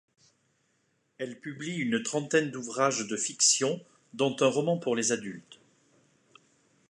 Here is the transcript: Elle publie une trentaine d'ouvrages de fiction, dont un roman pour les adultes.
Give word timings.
Elle 1.19 1.39
publie 1.39 1.75
une 1.77 2.01
trentaine 2.01 2.49
d'ouvrages 2.49 3.05
de 3.07 3.15
fiction, 3.15 3.79
dont 4.15 4.35
un 4.39 4.47
roman 4.47 4.79
pour 4.79 4.95
les 4.95 5.11
adultes. 5.11 5.59